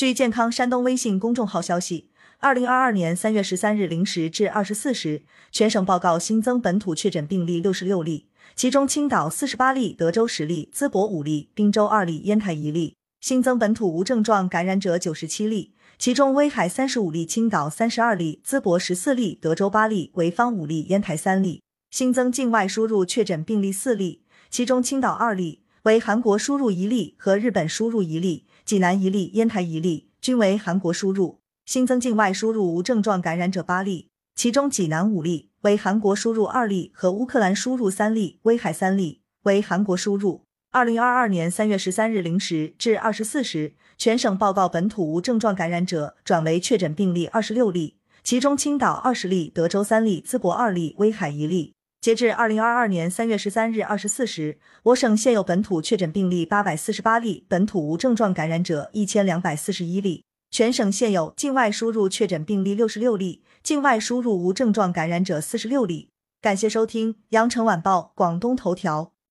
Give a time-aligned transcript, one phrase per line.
[0.00, 2.08] 据健康山东微信公众号消息，
[2.38, 8.24] 二零二二年三月十三日零时至二十四时，全省报告新增本土确诊病例六十六例，
[8.56, 12.94] 其中青岛四十八例，德州十例，淄博五例，滨州二例，烟台一例。
[13.20, 21.60] 新增本土无症状感染者九十七例，其中威海三十五例，青岛三十二例，淄博十四例，德州八例，潍坊五例，烟台三例。
[21.90, 28.46] 新增境外输入确诊病例四例，其中青岛二例，为韩国输入一例和日本输入一例。
[28.66, 31.40] 济南一例，烟台一例，均为韩国输入。
[31.64, 40.42] 新增境外输入无症状感染者八例，其中济南五例，为韩国输入二例和乌克兰输入三例，威海三例为韩国输入。
[40.70, 51.74] 二零二二年三月十三日零时至二十四时，全省报告本土无症状感染者转为确诊病例二十六例，其中青岛二十例，德州三例，淄博二例，威海一例。
[52.00, 60.24] 截至二零二二年三月十三日二十四时，我省现有本土确诊病例八百四十八例，本土无症状感染者一千两百四十一例。
[60.50, 66.08] 全省现有境外输入确诊病例六十六例，境外输入无症状感染者四十六例。
[66.40, 69.12] 感谢收听羊城晚报广东头条。